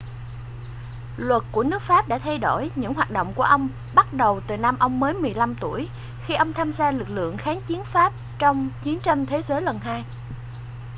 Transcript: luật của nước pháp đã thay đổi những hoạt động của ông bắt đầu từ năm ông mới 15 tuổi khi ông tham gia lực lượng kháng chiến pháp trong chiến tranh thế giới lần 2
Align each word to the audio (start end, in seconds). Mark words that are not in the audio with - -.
luật 1.17 1.43
của 1.51 1.63
nước 1.63 1.81
pháp 1.81 2.07
đã 2.07 2.19
thay 2.19 2.37
đổi 2.37 2.71
những 2.75 2.93
hoạt 2.93 3.11
động 3.11 3.33
của 3.35 3.43
ông 3.43 3.69
bắt 3.95 4.13
đầu 4.13 4.41
từ 4.47 4.57
năm 4.57 4.75
ông 4.79 4.99
mới 4.99 5.13
15 5.13 5.55
tuổi 5.59 5.89
khi 6.25 6.33
ông 6.33 6.53
tham 6.53 6.71
gia 6.73 6.91
lực 6.91 7.09
lượng 7.09 7.37
kháng 7.37 7.61
chiến 7.61 7.83
pháp 7.83 8.13
trong 8.39 8.69
chiến 8.83 8.99
tranh 8.99 9.25
thế 9.25 9.41
giới 9.41 9.61
lần 9.61 9.79
2 9.79 10.05